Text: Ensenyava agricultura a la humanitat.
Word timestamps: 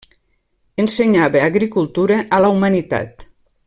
Ensenyava 0.85 1.43
agricultura 1.51 2.19
a 2.39 2.43
la 2.47 2.53
humanitat. 2.57 3.27